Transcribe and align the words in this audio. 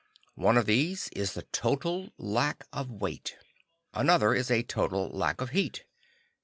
One 0.33 0.57
of 0.57 0.65
these 0.65 1.09
is 1.09 1.33
the 1.33 1.43
total 1.43 2.09
lack 2.17 2.65
of 2.73 2.89
weight. 2.89 3.37
Another 3.93 4.33
is 4.33 4.49
a 4.49 4.63
total 4.63 5.09
lack 5.11 5.41
of 5.41 5.51
heat. 5.51 5.83